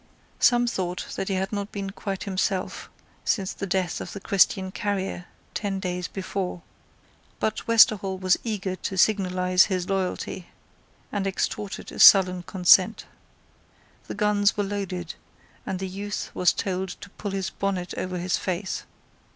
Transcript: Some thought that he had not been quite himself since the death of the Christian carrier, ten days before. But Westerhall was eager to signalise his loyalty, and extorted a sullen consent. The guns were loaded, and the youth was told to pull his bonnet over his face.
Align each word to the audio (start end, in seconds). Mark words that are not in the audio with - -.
Some 0.39 0.65
thought 0.65 1.09
that 1.15 1.27
he 1.27 1.35
had 1.35 1.51
not 1.53 1.71
been 1.71 1.91
quite 1.91 2.23
himself 2.23 2.89
since 3.23 3.53
the 3.53 3.67
death 3.67 4.01
of 4.01 4.13
the 4.13 4.19
Christian 4.19 4.71
carrier, 4.71 5.25
ten 5.53 5.79
days 5.79 6.07
before. 6.07 6.63
But 7.39 7.67
Westerhall 7.67 8.17
was 8.17 8.35
eager 8.43 8.75
to 8.77 8.97
signalise 8.97 9.65
his 9.65 9.87
loyalty, 9.87 10.47
and 11.11 11.27
extorted 11.27 11.91
a 11.91 11.99
sullen 11.99 12.41
consent. 12.41 13.05
The 14.07 14.15
guns 14.15 14.57
were 14.57 14.63
loaded, 14.63 15.13
and 15.67 15.77
the 15.77 15.87
youth 15.87 16.31
was 16.33 16.51
told 16.51 16.89
to 16.99 17.09
pull 17.11 17.29
his 17.29 17.51
bonnet 17.51 17.93
over 17.95 18.17
his 18.17 18.37
face. 18.37 18.85